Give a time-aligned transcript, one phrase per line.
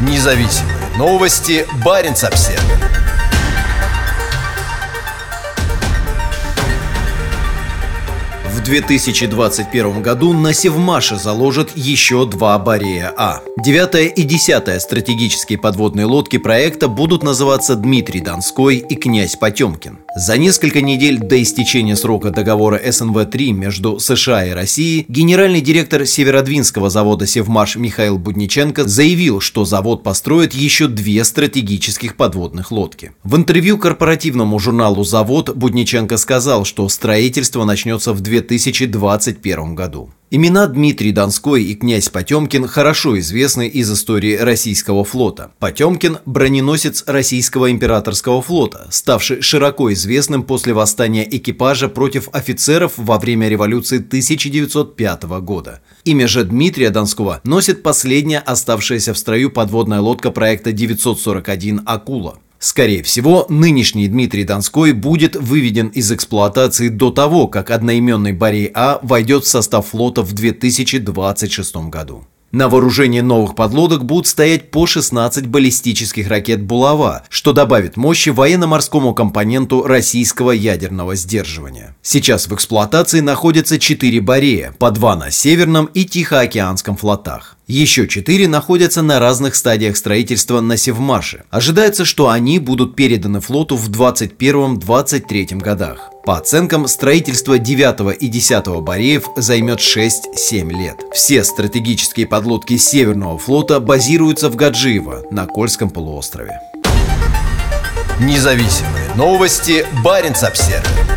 [0.00, 1.66] Независимые новости.
[1.84, 2.62] Барин обсерва
[8.46, 13.42] В 2021 году на Севмаше заложат еще два Борея-А.
[13.58, 20.03] Девятая и десятая стратегические подводные лодки проекта будут называться «Дмитрий Донской» и «Князь Потемкин».
[20.16, 26.88] За несколько недель до истечения срока договора СНВ-3 между США и Россией генеральный директор Северодвинского
[26.88, 33.10] завода «Севмаш» Михаил Будниченко заявил, что завод построит еще две стратегических подводных лодки.
[33.24, 40.10] В интервью корпоративному журналу «Завод» Будниченко сказал, что строительство начнется в 2021 году.
[40.36, 45.52] Имена Дмитрий Донской и князь Потемкин хорошо известны из истории российского флота.
[45.60, 53.48] Потемкин– броненосец российского императорского флота, ставший широко известным после восстания экипажа против офицеров во время
[53.48, 55.80] революции 1905 года.
[56.02, 62.40] Имя же Дмитрия Донского носит последняя оставшаяся в строю подводная лодка проекта 941 «Акула».
[62.64, 69.00] Скорее всего, нынешний Дмитрий Донской будет выведен из эксплуатации до того, как одноименный Борей А
[69.02, 72.24] войдет в состав флота в 2026 году.
[72.52, 79.12] На вооружении новых подлодок будут стоять по 16 баллистических ракет «Булава», что добавит мощи военно-морскому
[79.12, 81.96] компоненту российского ядерного сдерживания.
[82.00, 87.58] Сейчас в эксплуатации находятся 4 «Борея», по 2 на Северном и Тихоокеанском флотах.
[87.66, 91.44] Еще четыре находятся на разных стадиях строительства на Севмаше.
[91.48, 96.10] Ожидается, что они будут переданы флоту в 2021-2023 годах.
[96.26, 100.96] По оценкам, строительство 9 и 10 Бореев займет 6-7 лет.
[101.14, 106.60] Все стратегические подлодки Северного флота базируются в Гаджиево на Кольском полуострове.
[108.20, 109.86] Независимые новости.
[110.04, 111.13] Барин обсервис